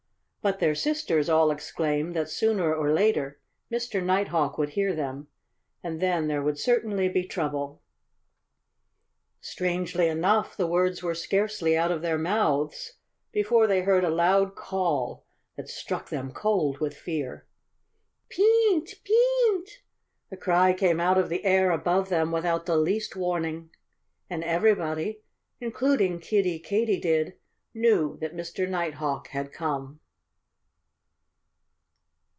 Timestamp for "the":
10.57-10.65, 20.31-20.37, 21.29-21.45, 22.65-22.77